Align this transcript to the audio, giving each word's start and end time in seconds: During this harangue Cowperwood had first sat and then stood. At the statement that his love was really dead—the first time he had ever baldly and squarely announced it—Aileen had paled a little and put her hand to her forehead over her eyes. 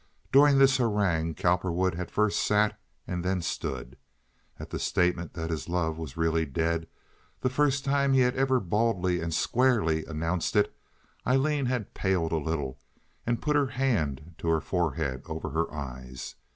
During 0.31 0.57
this 0.57 0.77
harangue 0.77 1.35
Cowperwood 1.35 1.93
had 1.93 2.09
first 2.09 2.39
sat 2.43 2.79
and 3.05 3.23
then 3.23 3.39
stood. 3.39 3.97
At 4.59 4.71
the 4.71 4.79
statement 4.79 5.35
that 5.35 5.51
his 5.51 5.69
love 5.69 5.99
was 5.99 6.17
really 6.17 6.43
dead—the 6.43 7.49
first 7.51 7.85
time 7.85 8.13
he 8.13 8.21
had 8.21 8.35
ever 8.35 8.59
baldly 8.59 9.21
and 9.21 9.31
squarely 9.31 10.03
announced 10.05 10.55
it—Aileen 10.55 11.67
had 11.67 11.93
paled 11.93 12.31
a 12.31 12.37
little 12.37 12.79
and 13.27 13.43
put 13.43 13.55
her 13.55 13.67
hand 13.67 14.33
to 14.39 14.47
her 14.47 14.59
forehead 14.59 15.21
over 15.27 15.51
her 15.51 15.71
eyes. 15.71 16.33